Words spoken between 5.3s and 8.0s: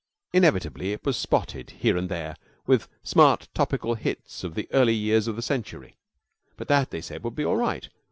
the century; but that, they said, would be all right.